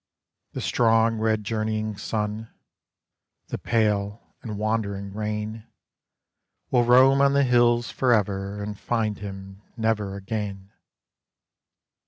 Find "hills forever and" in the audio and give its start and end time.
7.43-8.79